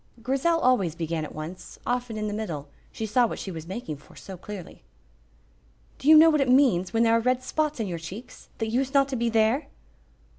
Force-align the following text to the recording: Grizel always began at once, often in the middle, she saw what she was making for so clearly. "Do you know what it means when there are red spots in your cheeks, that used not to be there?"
Grizel 0.23 0.59
always 0.59 0.95
began 0.95 1.23
at 1.23 1.35
once, 1.35 1.77
often 1.85 2.17
in 2.17 2.27
the 2.27 2.33
middle, 2.33 2.67
she 2.91 3.05
saw 3.05 3.27
what 3.27 3.37
she 3.37 3.51
was 3.51 3.67
making 3.67 3.97
for 3.97 4.15
so 4.15 4.35
clearly. 4.35 4.81
"Do 5.99 6.07
you 6.09 6.17
know 6.17 6.31
what 6.31 6.41
it 6.41 6.49
means 6.49 6.91
when 6.91 7.03
there 7.03 7.13
are 7.15 7.19
red 7.19 7.43
spots 7.43 7.79
in 7.79 7.85
your 7.85 7.99
cheeks, 7.99 8.49
that 8.57 8.69
used 8.71 8.95
not 8.95 9.07
to 9.09 9.15
be 9.15 9.29
there?" 9.29 9.67